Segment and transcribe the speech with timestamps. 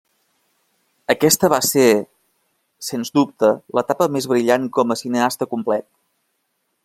[1.13, 1.83] Aquesta va ser
[2.87, 5.89] sens dubte l'etapa més brillant com a cineasta complet.